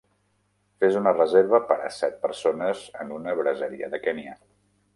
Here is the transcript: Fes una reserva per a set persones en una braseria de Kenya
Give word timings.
Fes 0.83 0.95
una 1.01 1.13
reserva 1.17 1.59
per 1.71 1.77
a 1.89 1.93
set 1.97 2.17
persones 2.25 2.81
en 3.05 3.13
una 3.19 3.37
braseria 3.43 3.91
de 3.95 4.01
Kenya 4.07 4.35